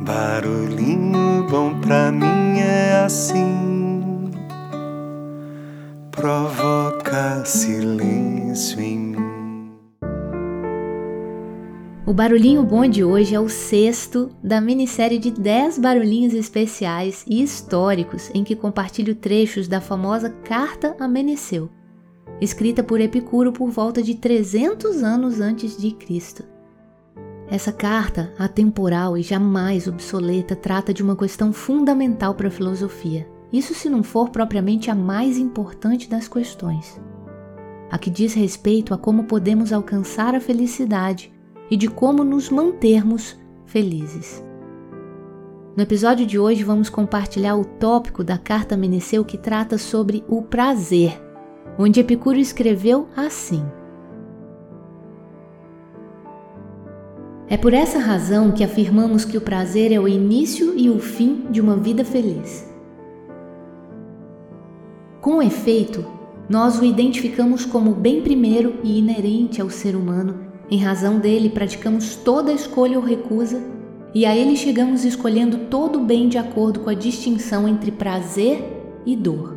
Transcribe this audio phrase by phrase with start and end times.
[0.00, 4.30] Barulhinho bom pra mim é assim,
[6.12, 9.72] provoca silêncio em mim.
[12.06, 17.42] O Barulhinho Bom de hoje é o sexto da minissérie de 10 barulhinhos especiais e
[17.42, 21.68] históricos em que compartilho trechos da famosa Carta a Meneceu,
[22.40, 26.44] escrita por Epicuro por volta de 300 anos antes de Cristo.
[27.50, 33.26] Essa carta, atemporal e jamais obsoleta, trata de uma questão fundamental para a filosofia.
[33.50, 37.00] Isso se não for propriamente a mais importante das questões.
[37.90, 41.32] A que diz respeito a como podemos alcançar a felicidade
[41.70, 44.44] e de como nos mantermos felizes.
[45.74, 50.42] No episódio de hoje vamos compartilhar o tópico da carta Meneceu que trata sobre o
[50.42, 51.18] prazer,
[51.78, 53.64] onde Epicuro escreveu assim:
[57.50, 61.46] É por essa razão que afirmamos que o prazer é o início e o fim
[61.50, 62.68] de uma vida feliz.
[65.22, 66.04] Com efeito,
[66.46, 72.16] nós o identificamos como bem primeiro e inerente ao ser humano, em razão dele praticamos
[72.16, 73.62] toda escolha ou recusa,
[74.14, 78.62] e a ele chegamos escolhendo todo o bem de acordo com a distinção entre prazer
[79.06, 79.56] e dor.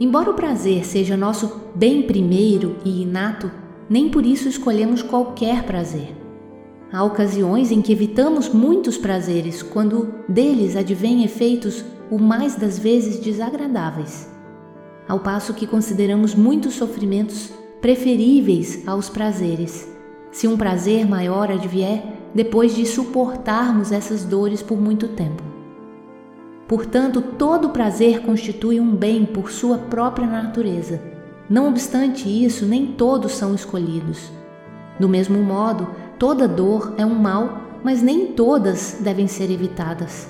[0.00, 3.48] Embora o prazer seja nosso bem primeiro e inato,
[3.88, 6.21] nem por isso escolhemos qualquer prazer.
[6.92, 13.18] Há ocasiões em que evitamos muitos prazeres quando deles advêm efeitos o mais das vezes
[13.18, 14.30] desagradáveis,
[15.08, 19.88] ao passo que consideramos muitos sofrimentos preferíveis aos prazeres,
[20.30, 22.02] se um prazer maior advier
[22.34, 25.42] depois de suportarmos essas dores por muito tempo.
[26.68, 31.00] Portanto, todo prazer constitui um bem por sua própria natureza.
[31.48, 34.30] Não obstante isso, nem todos são escolhidos.
[35.00, 35.88] Do mesmo modo,
[36.22, 40.28] Toda dor é um mal, mas nem todas devem ser evitadas.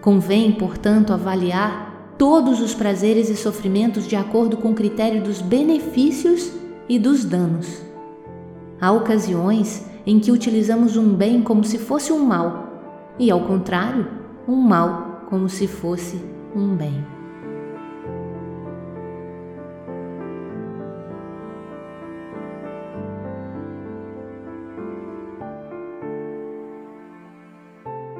[0.00, 6.50] Convém, portanto, avaliar todos os prazeres e sofrimentos de acordo com o critério dos benefícios
[6.88, 7.82] e dos danos.
[8.80, 14.08] Há ocasiões em que utilizamos um bem como se fosse um mal, e ao contrário,
[14.48, 16.24] um mal como se fosse
[16.56, 17.04] um bem.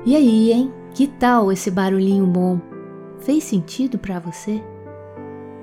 [0.04, 0.72] E aí, hein?
[0.94, 2.60] Que tal esse barulhinho bom?
[3.20, 4.60] Fez sentido para você?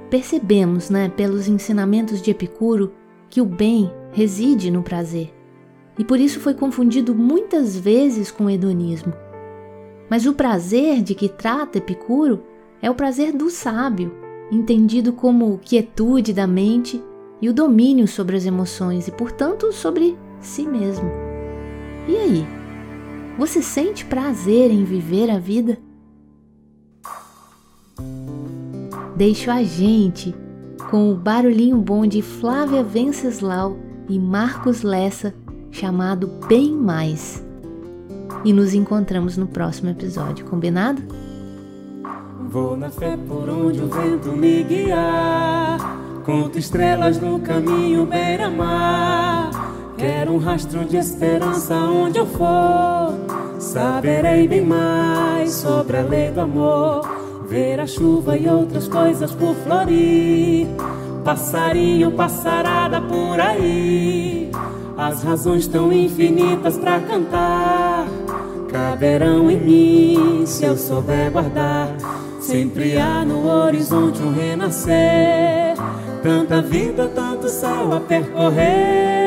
[0.10, 2.94] Percebemos, né, pelos ensinamentos de Epicuro,
[3.30, 5.34] que o bem reside no prazer.
[5.98, 9.14] E por isso foi confundido muitas vezes com o hedonismo.
[10.10, 12.42] Mas o prazer de que trata Epicuro
[12.82, 14.16] é o prazer do sábio,
[14.50, 17.04] entendido como quietude da mente
[17.42, 21.10] e o domínio sobre as emoções e, portanto, sobre si mesmo.
[22.08, 22.59] E aí?
[23.40, 25.78] Você sente prazer em viver a vida?
[29.16, 30.36] Deixo a gente
[30.92, 33.78] com o barulhinho bom de Flávia Venceslau
[34.10, 35.34] e Marcos Lessa,
[35.72, 37.42] chamado Bem Mais.
[38.44, 41.02] E nos encontramos no próximo episódio, combinado?
[42.50, 45.80] Vou na fé por onde o vento me guiar,
[46.26, 49.59] conto estrelas no caminho beira-mar.
[50.00, 53.14] Quero um rastro de esperança onde eu for.
[53.60, 57.02] Saberei bem mais sobre a lei do amor.
[57.50, 60.68] Ver a chuva e outras coisas por florir.
[61.26, 64.50] Passarinho, passarada por aí.
[64.98, 68.08] As razões tão infinitas para cantar.
[68.72, 71.94] Caberão em mim se eu souber guardar.
[72.40, 75.76] Sempre há no horizonte um renascer.
[76.24, 79.19] Tanta vida, tanto céu a percorrer.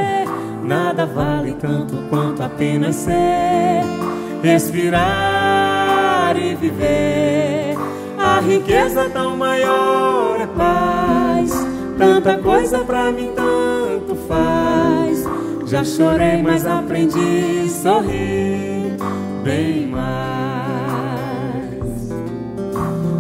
[0.63, 3.83] Nada vale tanto quanto apenas ser,
[4.43, 7.77] respirar e viver.
[8.19, 11.51] A riqueza tão maior é paz.
[11.99, 15.25] Tanta coisa pra mim tanto faz.
[15.67, 18.97] Já chorei, mas aprendi a sorrir
[19.43, 20.03] bem mais.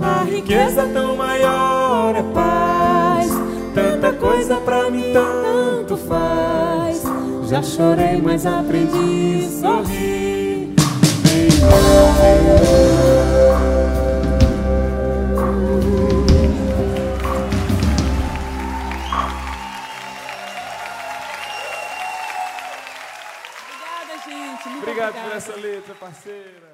[0.02, 3.30] A riqueza tão maior é paz.
[3.74, 6.51] Tanta coisa pra mim tanto faz.
[7.52, 10.74] Já chorei, mas aprendi a sorrir.
[23.68, 24.68] Obrigada, gente.
[24.70, 25.28] Muito Obrigado obrigada.
[25.28, 26.72] por essa letra, parceira.